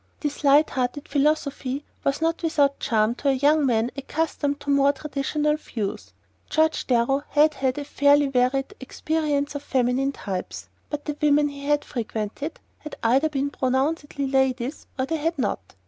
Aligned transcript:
This 0.21 0.43
light 0.43 0.71
hearted 0.71 1.07
philosophy 1.07 1.85
was 2.03 2.23
not 2.23 2.41
without 2.41 2.79
charm 2.79 3.13
to 3.13 3.29
a 3.29 3.33
young 3.33 3.67
man 3.67 3.91
accustomed 3.95 4.59
to 4.61 4.71
more 4.71 4.91
traditional 4.91 5.57
views. 5.57 6.11
George 6.49 6.87
Darrow 6.87 7.21
had 7.29 7.53
had 7.53 7.77
a 7.77 7.85
fairly 7.85 8.25
varied 8.25 8.73
experience 8.79 9.53
of 9.53 9.61
feminine 9.61 10.11
types, 10.11 10.69
but 10.89 11.05
the 11.05 11.15
women 11.21 11.49
he 11.49 11.65
had 11.65 11.85
frequented 11.85 12.59
had 12.79 12.95
either 13.03 13.29
been 13.29 13.51
pronouncedly 13.51 14.25
"ladies" 14.25 14.87
or 14.97 15.05
they 15.05 15.17
had 15.17 15.37
not. 15.37 15.75